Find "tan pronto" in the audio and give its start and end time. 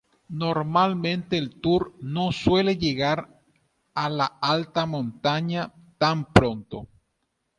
5.99-6.87